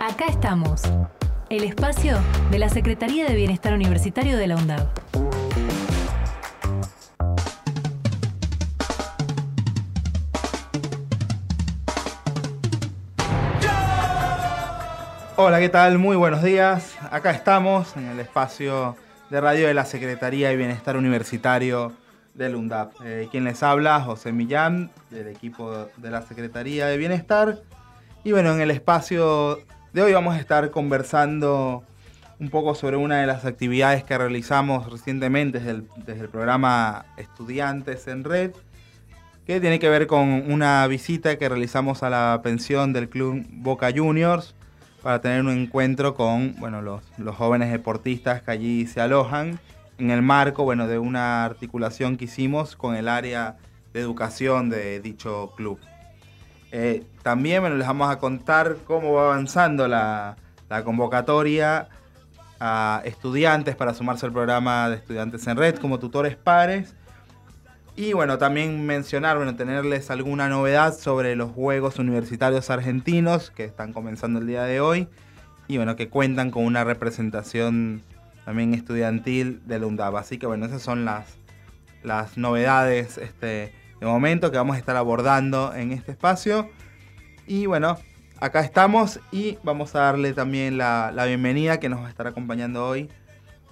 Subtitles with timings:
[0.00, 0.82] Acá estamos,
[1.50, 2.18] el espacio
[2.50, 4.88] de la Secretaría de Bienestar Universitario de la UNDAV.
[15.38, 15.98] Hola, ¿qué tal?
[15.98, 16.96] Muy buenos días.
[17.10, 18.96] Acá estamos en el espacio
[19.30, 21.92] de radio de la Secretaría de Bienestar Universitario
[22.34, 22.92] del UNDAP.
[23.04, 27.58] Eh, quien les habla, José Millán, del equipo de la Secretaría de Bienestar.
[28.26, 29.60] Y bueno, en el espacio
[29.92, 31.84] de hoy vamos a estar conversando
[32.40, 38.24] un poco sobre una de las actividades que realizamos recientemente desde el, programa Estudiantes en
[38.24, 38.50] Red,
[39.46, 43.92] que tiene que ver con una visita que realizamos a la pensión del Club Boca
[43.94, 44.56] Juniors
[45.04, 49.60] para tener un encuentro con bueno, los, los, jóvenes deportistas que allí se alojan
[49.98, 53.56] en el marco bueno, de una articulación que hicimos con el área
[53.92, 55.78] de educación de dicho club.
[56.72, 60.36] Eh, también bueno, les vamos a contar cómo va avanzando la,
[60.68, 61.88] la convocatoria
[62.58, 66.94] a estudiantes para sumarse al programa de estudiantes en red como tutores pares
[67.98, 73.94] y bueno, también mencionar, bueno, tenerles alguna novedad sobre los Juegos Universitarios Argentinos que están
[73.94, 75.08] comenzando el día de hoy
[75.66, 78.02] y bueno, que cuentan con una representación
[78.44, 80.14] también estudiantil del UNDAP.
[80.16, 81.38] Así que bueno, esas son las,
[82.02, 86.70] las novedades este, de momento que vamos a estar abordando en este espacio.
[87.46, 87.98] Y bueno,
[88.40, 92.26] acá estamos y vamos a darle también la, la bienvenida que nos va a estar
[92.26, 93.08] acompañando hoy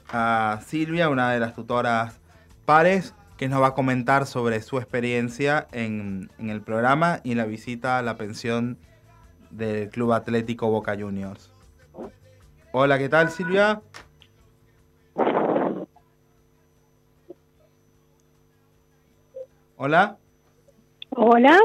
[0.08, 2.20] a Silvia, una de las tutoras
[2.64, 7.39] pares que nos va a comentar sobre su experiencia en, en, el programa y en
[7.39, 8.78] la visita a la pensión
[9.50, 11.50] del Club Atlético Boca Juniors.
[12.72, 13.83] Hola, ¿qué tal Silvia?
[19.77, 20.17] Hola.
[21.11, 21.58] Hola.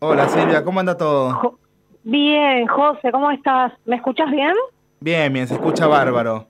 [0.00, 1.58] Hola Silvia, ¿cómo anda todo?
[2.02, 3.72] Bien, José, ¿cómo estás?
[3.84, 4.52] ¿Me escuchas bien?
[4.98, 6.48] Bien, bien, se escucha bárbaro.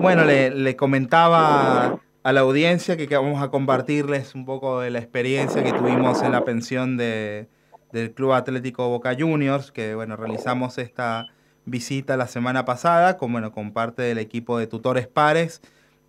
[0.00, 4.90] Bueno, le, le, comentaba a la audiencia que, que, vamos a compartirles un poco de
[4.90, 7.48] la experiencia que tuvimos en la pensión de,
[7.92, 11.26] del Club Atlético Boca Juniors, que bueno, realizamos esta
[11.66, 15.60] visita la semana pasada con, bueno, con parte del equipo de tutores pares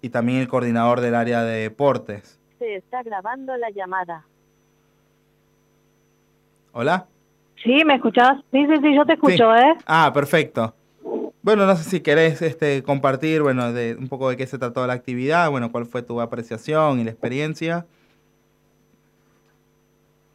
[0.02, 2.40] y también el coordinador del área de deportes.
[2.58, 4.26] Se está grabando la llamada.
[6.72, 7.06] ¿Hola?
[7.64, 8.38] Sí, ¿me escuchás?
[8.52, 9.62] Sí, sí, sí, yo te escucho, sí.
[9.66, 9.74] ¿eh?
[9.86, 10.74] Ah, perfecto.
[11.42, 14.86] Bueno, no sé si querés este, compartir, bueno, de un poco de qué se trató
[14.86, 17.86] la actividad, bueno, cuál fue tu apreciación y la experiencia.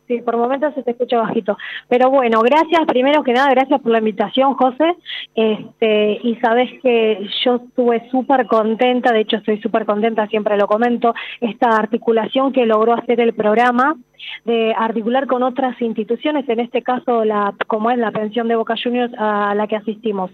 [0.06, 1.56] Sí, por momentos se te escucha bajito.
[1.88, 4.96] Pero bueno, gracias, primero que nada, gracias por la invitación, José.
[5.34, 10.66] Este, y sabes que yo estuve súper contenta, de hecho estoy súper contenta, siempre lo
[10.66, 13.96] comento, esta articulación que logró hacer el programa
[14.44, 18.74] de articular con otras instituciones, en este caso la como es la pensión de Boca
[18.82, 20.30] Juniors a la que asistimos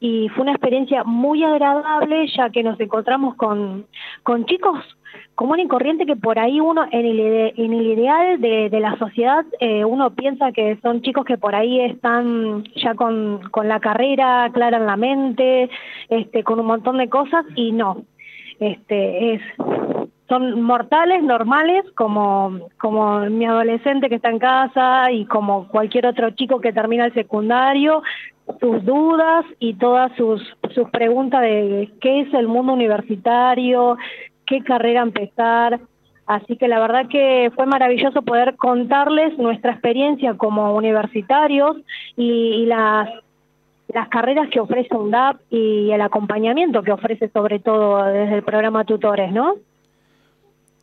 [0.00, 3.86] y fue una experiencia muy agradable ya que nos encontramos con,
[4.22, 4.78] con chicos
[5.34, 9.44] común y corriente que por ahí uno en el, en el ideal de, la sociedad
[9.60, 14.50] eh, uno piensa que son chicos que por ahí están ya con, con la carrera
[14.52, 15.70] clara en la mente,
[16.08, 18.02] este, con un montón de cosas y no,
[18.60, 19.42] este es
[20.28, 26.30] son mortales, normales, como, como mi adolescente que está en casa y como cualquier otro
[26.32, 28.02] chico que termina el secundario,
[28.60, 30.42] sus dudas y todas sus,
[30.74, 33.96] sus preguntas de qué es el mundo universitario,
[34.46, 35.80] qué carrera empezar.
[36.26, 41.76] Así que la verdad que fue maravilloso poder contarles nuestra experiencia como universitarios
[42.16, 43.08] y, y las
[43.88, 48.84] las carreras que ofrece UNDAP y el acompañamiento que ofrece sobre todo desde el programa
[48.84, 49.54] Tutores, ¿no?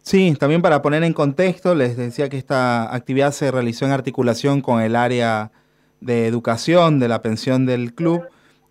[0.02, 4.62] Sí, también para poner en contexto, les decía que esta actividad se realizó en articulación
[4.62, 5.52] con el área
[6.02, 8.24] de educación de la pensión del club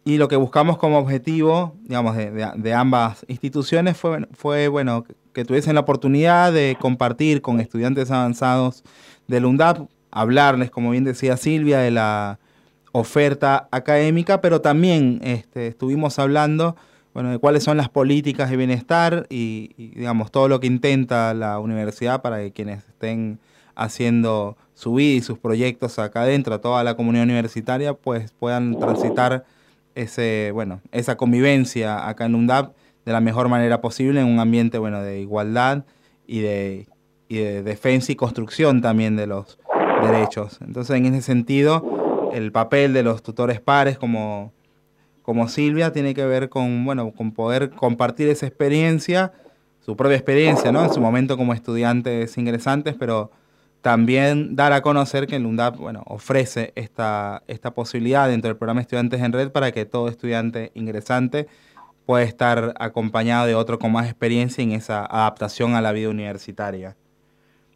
[0.05, 5.45] y lo que buscamos como objetivo, digamos, de, de, ambas instituciones fue, fue, bueno, que
[5.45, 8.85] tuviesen la oportunidad de compartir con estudiantes avanzados
[9.27, 12.39] del UNDAP, hablarles, como bien decía Silvia, de la
[12.93, 16.77] oferta académica, pero también este, estuvimos hablando
[17.15, 21.33] bueno, de cuáles son las políticas de bienestar y, y, digamos, todo lo que intenta
[21.33, 23.39] la universidad para que quienes estén
[23.75, 29.45] haciendo su vida y sus proyectos acá adentro, toda la comunidad universitaria, pues puedan transitar
[29.95, 32.75] ese, bueno, esa convivencia acá en UNDAP
[33.05, 35.85] de la mejor manera posible en un ambiente, bueno, de igualdad
[36.27, 36.87] y de,
[37.29, 39.59] y de defensa y construcción también de los
[40.03, 40.59] derechos.
[40.61, 44.53] Entonces, en ese sentido, el papel de los tutores pares como
[45.25, 49.33] como Silvia tiene que ver con, bueno, con poder compartir esa experiencia,
[49.81, 50.85] su propia experiencia, ¿no?
[50.85, 53.31] En su momento como estudiantes ingresantes, pero
[53.85, 58.81] también dar a conocer que el UNDAP bueno, ofrece esta, esta posibilidad dentro del programa
[58.81, 61.49] Estudiantes en Red para que todo estudiante ingresante
[62.07, 66.97] pueda estar acompañado de otro con más experiencia en esa adaptación a la vida universitaria.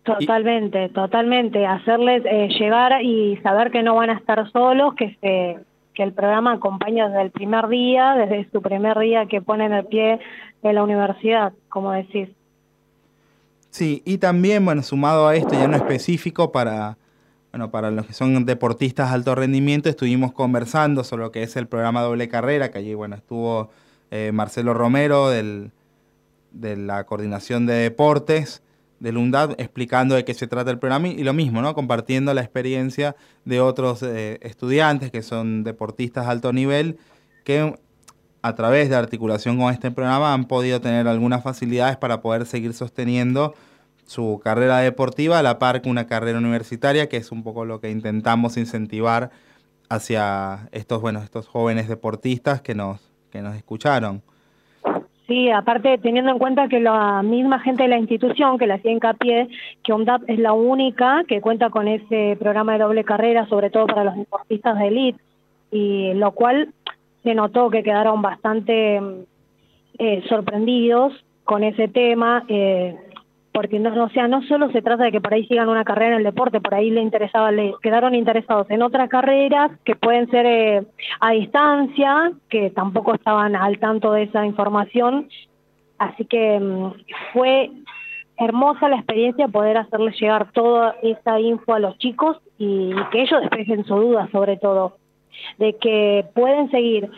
[0.02, 1.66] Totalmente, totalmente.
[1.66, 5.58] Hacerles eh, llegar y saber que no van a estar solos, que se
[5.92, 9.84] que el programa acompaña desde el primer día, desde su primer día que ponen el
[9.84, 10.20] pie
[10.62, 12.30] en la universidad, como decís.
[13.70, 16.98] Sí, y también, bueno, sumado a esto, ya no específico para,
[17.52, 21.56] bueno, para los que son deportistas de alto rendimiento, estuvimos conversando sobre lo que es
[21.56, 23.70] el programa doble carrera, que allí, bueno, estuvo
[24.10, 25.70] eh, Marcelo Romero del,
[26.52, 28.62] de la Coordinación de Deportes,
[29.00, 31.74] del UNDAD explicando de qué se trata el programa y lo mismo, ¿no?
[31.74, 36.98] Compartiendo la experiencia de otros eh, estudiantes que son deportistas de alto nivel
[37.44, 37.78] que
[38.42, 42.72] a través de articulación con este programa han podido tener algunas facilidades para poder seguir
[42.72, 43.54] sosteniendo
[44.06, 47.80] su carrera deportiva a la par que una carrera universitaria, que es un poco lo
[47.80, 49.30] que intentamos incentivar
[49.90, 53.00] hacia estos, bueno, estos jóvenes deportistas que nos,
[53.30, 54.22] que nos escucharon.
[55.26, 58.92] Sí, aparte teniendo en cuenta que la misma gente de la institución que le hacía
[58.92, 59.48] hincapié
[59.82, 63.86] que UNDAP es la única que cuenta con ese programa de doble carrera, sobre todo
[63.86, 65.20] para los deportistas de élite,
[65.70, 66.72] y lo cual
[67.22, 69.00] se notó que quedaron bastante
[69.98, 71.12] eh, sorprendidos
[71.44, 72.44] con ese tema.
[72.48, 72.96] Eh,
[73.58, 76.60] porque no solo se trata de que por ahí sigan una carrera en el deporte,
[76.60, 80.86] por ahí le interesaba, le quedaron interesados en otras carreras que pueden ser eh,
[81.18, 85.28] a distancia, que tampoco estaban al tanto de esa información,
[85.98, 86.92] así que mm,
[87.32, 87.72] fue
[88.36, 93.40] hermosa la experiencia poder hacerles llegar toda esa info a los chicos y que ellos
[93.40, 94.97] despejen su duda sobre todo,
[95.58, 97.10] de que pueden seguir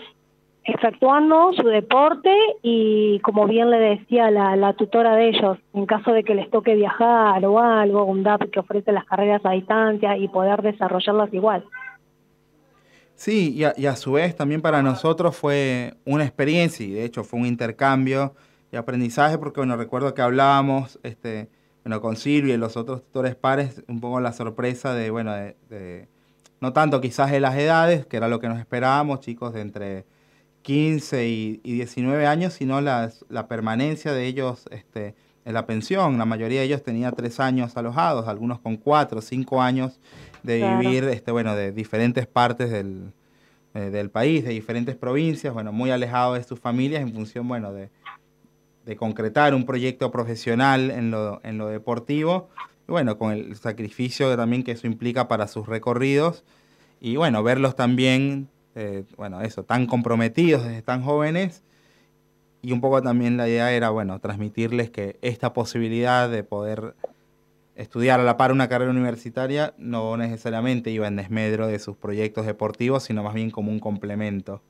[0.64, 2.30] efectuando su deporte
[2.62, 6.74] y como bien le decía la, tutora de ellos, en caso de que les toque
[6.74, 11.64] viajar o algo, un DAP que ofrece las carreras a distancia y poder desarrollarlas igual.
[13.14, 17.40] Sí, y a, su vez también para nosotros fue una experiencia y de hecho fue
[17.40, 18.34] un intercambio
[18.72, 21.50] y aprendizaje porque bueno, recuerdo que hablábamos este,
[21.84, 26.08] bueno, con Silvia y los otros tutores pares, un poco la sorpresa de, bueno, de
[26.60, 30.06] no tanto quizás de las edades, que era lo que nos esperábamos, chicos de entre
[30.62, 35.14] 15 y, 19 años, sino la permanencia de ellos este,
[35.44, 36.18] en la pensión.
[36.18, 40.00] La mayoría de ellos tenía tres años alojados, algunos con cuatro, cinco años
[40.42, 43.12] de vivir, este, bueno, de diferentes partes del,
[43.74, 47.72] eh, del, país, de diferentes provincias, bueno, muy alejados de sus familias en función, bueno,
[47.72, 47.90] de,
[48.86, 54.36] de concretar un proyecto profesional en lo, en lo deportivo, y bueno, con el sacrificio
[54.36, 56.44] también que eso implica para sus recorridos,
[57.00, 61.64] y bueno, verlos también eh, bueno, eso, tan comprometidos desde tan jóvenes.
[62.62, 66.94] Y un poco también la idea era, bueno, transmitirles que esta posibilidad de poder
[67.74, 72.44] estudiar a la par una carrera universitaria no necesariamente iba en desmedro de sus proyectos
[72.44, 74.60] deportivos, sino más bien como un complemento.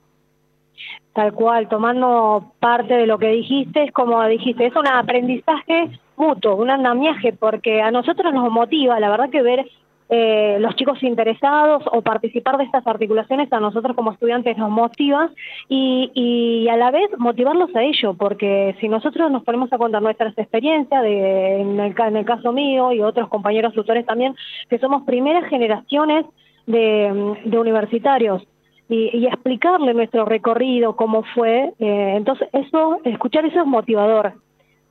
[1.12, 6.70] Tal cual, tomando parte de lo que dijiste, es como dijiste, es un aprendizaje un
[6.70, 9.66] andamiaje, porque a nosotros nos motiva, la verdad que ver
[10.12, 15.30] eh, los chicos interesados o participar de estas articulaciones a nosotros como estudiantes nos motiva
[15.68, 20.36] y, a la vez motivarlos a ello, porque si nosotros nos ponemos a contar nuestras
[20.36, 24.34] experiencias, de, en, el, caso mío y otros compañeros tutores también,
[24.68, 26.26] que somos primeras generaciones
[26.66, 28.42] de, universitarios,
[28.88, 31.72] y, explicarle nuestro recorrido, cómo fue.
[31.78, 34.34] Eh, entonces, eso, escuchar eso es motivador,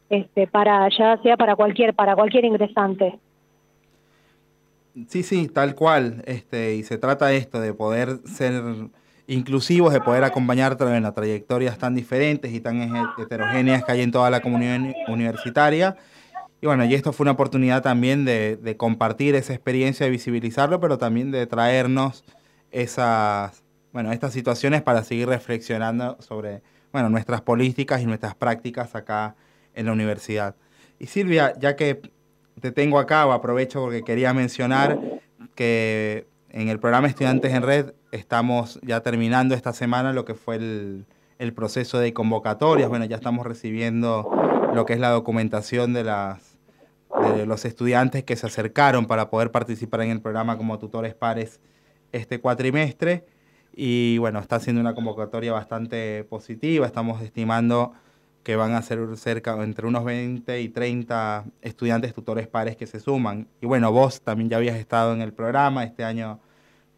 [0.10, 3.20] este, para ya sea para cualquier, para cualquier ingresante.
[5.08, 6.24] Sí, sí, tal cual.
[6.26, 8.62] Este, y se trata de esto, de poder ser
[9.28, 12.82] inclusivos, de poder acompañar en las trayectorias tan diferentes y tan
[13.18, 15.96] heterogéneas que hay en toda la comunidad universitaria.
[16.62, 20.98] Y bueno, y esto fue una oportunidad también de, compartir esa experiencia, de visibilizarlo, pero
[20.98, 22.26] también de traernos
[22.72, 23.64] esas,
[23.94, 26.62] bueno, estas situaciones para seguir reflexionando sobre,
[26.92, 29.36] bueno, nuestras políticas y nuestras prácticas acá
[29.74, 30.56] en la universidad.
[31.00, 32.02] Y Silvia, ya que
[32.60, 35.00] te tengo acá, aprovecho porque quería mencionar
[35.56, 40.56] que en el programa Estudiantes en Red estamos ya terminando esta semana lo que fue
[40.56, 41.06] el,
[41.56, 42.90] proceso de convocatorias.
[42.90, 44.30] Bueno, ya estamos recibiendo
[44.74, 46.58] lo que es la documentación de, las,
[47.36, 51.62] de los estudiantes que se acercaron para poder participar en el programa como tutores pares
[52.12, 53.26] este cuatrimestre.
[53.74, 56.86] Y bueno, está siendo una convocatoria bastante positiva.
[56.86, 57.94] Estamos estimando
[58.50, 63.00] que van a ser cerca entre unos 20 y 30 estudiantes tutores pares que se
[63.00, 63.46] suman.
[63.62, 66.40] Y bueno, vos también ya habías estado en el programa, este año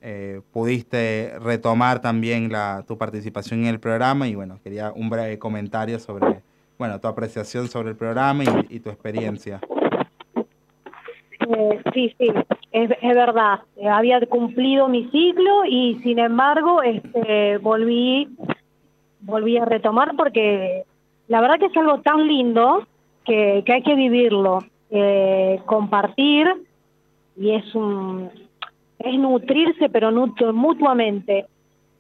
[0.02, 5.38] eh, pudiste retomar también la, tu participación en el programa y bueno, quería un breve
[5.40, 6.42] comentario sobre
[6.80, 9.60] bueno, tu apreciación sobre el programa y, tu experiencia.
[11.50, 12.30] Eh, sí, sí,
[12.72, 13.60] es, verdad.
[13.92, 18.30] Había cumplido mi ciclo y sin embargo este, volví,
[19.20, 20.86] volví a retomar porque
[21.32, 22.86] la verdad que es algo tan lindo
[23.24, 24.60] que, hay que vivirlo,
[24.90, 26.46] eh, compartir
[27.38, 28.30] y es un
[29.00, 30.12] es nutrirse pero
[30.52, 31.46] mutuamente.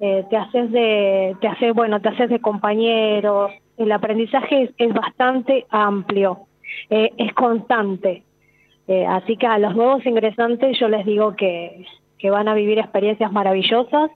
[0.02, 5.66] Eh, te haces de te haces bueno te haces de compañeros el aprendizaje es, bastante
[5.70, 6.48] amplio
[6.90, 8.24] eh, es constante.
[9.08, 11.86] Así que a los nuevos ingresantes yo les digo que,
[12.18, 14.12] que van a vivir experiencias maravillosas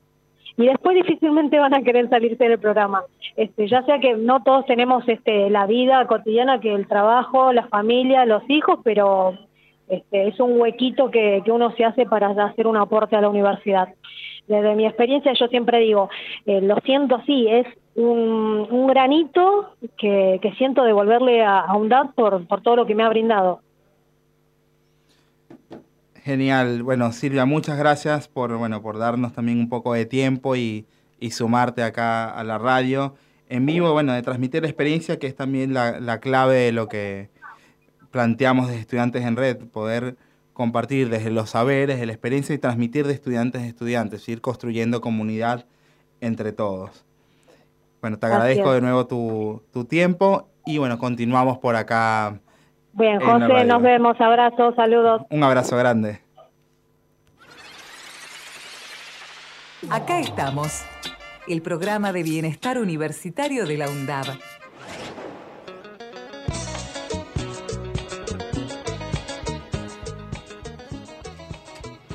[0.57, 3.03] y después difícilmente van a querer salirse del programa.
[3.35, 7.67] Este, ya sea que no todos tenemos este, la vida cotidiana, que el trabajo, la
[7.67, 9.37] familia, los hijos, pero
[9.89, 13.29] este, es un huequito que, que uno se hace para hacer un aporte a la
[13.29, 13.89] universidad.
[14.47, 16.09] Desde mi experiencia yo siempre digo,
[16.45, 22.11] eh, lo siento así, es un, un granito que, que, siento devolverle a, a UNDAD
[22.15, 23.61] por, por todo lo que me ha brindado.
[26.25, 26.81] Genial.
[26.81, 30.87] Bueno, Silvia, muchas gracias por, bueno, por darnos también un poco de tiempo y,
[31.19, 33.13] y sumarte acá a la radio
[33.47, 36.87] en vivo, bueno, de transmitir la experiencia, que es también la, la clave de lo
[36.87, 37.29] que
[38.09, 40.17] planteamos de estudiantes en red, poder
[40.53, 45.01] compartir desde los saberes, de la experiencia y transmitir de estudiantes a estudiantes, ir construyendo
[45.01, 45.67] comunidad
[46.21, 47.05] entre todos.
[48.01, 52.39] Bueno, te agradezco de nuevo tu, tu, tiempo y bueno, continuamos por acá.
[52.97, 55.23] Bien, José, nos vemos, abrazos, saludos.
[55.29, 56.21] Un abrazo grande.
[59.89, 60.85] Acá estamos,
[61.49, 64.27] el programa de bienestar universitario de la UNDAB.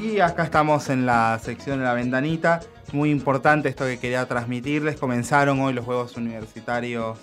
[0.03, 2.61] Y acá estamos en la sección de la ventanita.
[2.93, 4.99] Muy importante esto que quería transmitirles.
[4.99, 7.19] Comenzaron hoy los Juegos Universitarios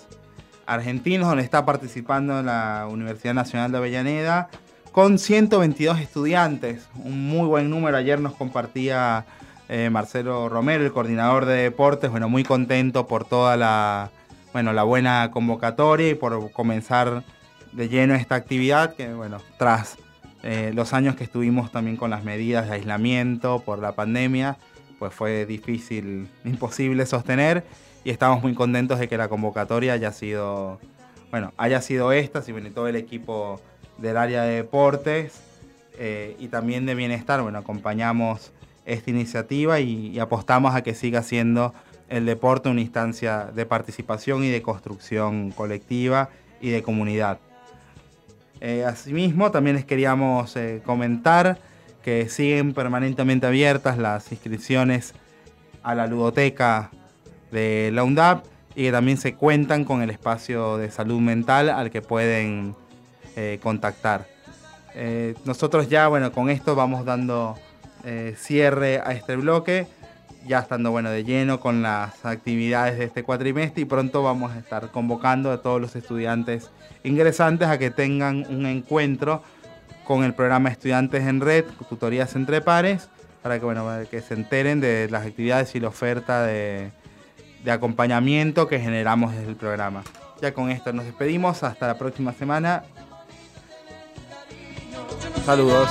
[0.68, 4.50] Argentinos, donde está participando la Universidad Nacional de Avellaneda,
[4.92, 6.88] con 122 estudiantes.
[6.94, 7.96] Un muy buen número.
[7.96, 9.24] Ayer nos compartía
[9.70, 12.10] eh, Marcelo Romero, el coordinador de deportes.
[12.10, 14.10] Bueno, muy contento por toda la,
[14.52, 17.22] bueno, la buena convocatoria y por comenzar
[17.72, 19.96] de lleno esta actividad que, bueno, tras
[20.42, 24.58] eh, los años que estuvimos también con las medidas de aislamiento por la pandemia,
[24.98, 27.64] pues fue difícil, imposible sostener
[28.04, 30.80] y estamos muy contentos de que la convocatoria haya sido,
[31.30, 33.60] bueno, haya sido esta, y bueno, todo el equipo
[33.98, 35.40] del área de deportes
[35.98, 38.52] eh, y también de bienestar, bueno, acompañamos
[38.86, 41.74] esta iniciativa y, y apostamos a que siga siendo
[42.08, 47.38] el deporte una instancia de participación y de construcción colectiva y de comunidad.
[48.60, 51.58] Eh, asimismo, también les queríamos eh, comentar
[52.08, 55.12] que siguen permanentemente abiertas las inscripciones
[55.82, 56.90] a la ludoteca
[57.52, 61.90] de la UNDAP y que también se cuentan con el espacio de salud mental al
[61.90, 62.74] que pueden
[63.36, 64.26] eh, contactar.
[65.44, 67.56] nosotros ya, bueno, con esto vamos dando
[68.36, 69.86] cierre a este bloque,
[70.46, 74.58] ya estando, bueno, de lleno con las actividades de este cuatrimestre y pronto vamos a
[74.58, 76.70] estar convocando a todos los estudiantes
[77.04, 79.42] ingresantes a que tengan un encuentro
[80.08, 83.10] con el programa Estudiantes en Red, tutorías entre pares,
[83.42, 86.92] para que, bueno, que se enteren de las actividades y la oferta de,
[87.62, 90.02] de acompañamiento que generamos desde el programa.
[90.40, 92.84] Ya con esto nos despedimos, hasta la próxima semana.
[95.44, 95.90] Saludos.